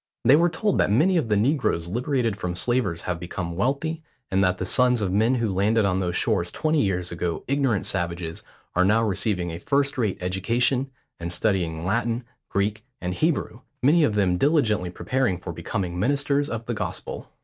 They 0.25 0.35
were 0.35 0.49
told 0.49 0.79
that 0.79 0.89
many 0.89 1.15
of 1.15 1.29
the 1.29 1.37
negroes 1.37 1.87
liberated 1.87 2.35
from 2.35 2.55
slavers 2.55 3.01
have 3.01 3.19
become 3.19 3.55
wealthy, 3.55 4.01
and 4.31 4.43
that 4.43 4.57
the 4.57 4.65
sons 4.65 4.99
of 4.99 5.11
men 5.11 5.35
who 5.35 5.53
landed 5.53 5.85
on 5.85 5.99
those 5.99 6.15
shores 6.15 6.49
twenty 6.49 6.81
years 6.81 7.11
ago 7.11 7.43
ignorant 7.47 7.85
savages, 7.85 8.41
are 8.73 8.83
now 8.83 9.03
receiving 9.03 9.51
a 9.51 9.59
first 9.59 9.99
rate 9.99 10.17
education, 10.19 10.89
and 11.19 11.31
studying 11.31 11.85
Latin, 11.85 12.23
Greek, 12.49 12.83
and 12.99 13.13
Hebrew, 13.13 13.59
many 13.83 14.03
of 14.03 14.15
them 14.15 14.39
diligently 14.39 14.89
preparing 14.89 15.37
for 15.37 15.53
becoming 15.53 15.99
ministers 15.99 16.49
of 16.49 16.65
the 16.65 16.73
gospel. 16.73 17.29